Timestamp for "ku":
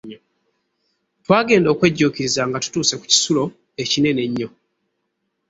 2.99-3.05